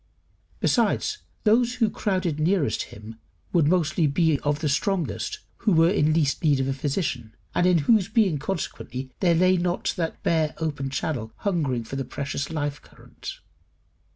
[0.59, 3.19] Besides, those who crowded nearest him
[3.53, 7.67] would mostly be of the strongest who were least in need of a physician, and
[7.67, 12.49] in whose being consequently there lay not that bare open channel hungering for the precious
[12.49, 13.41] life current.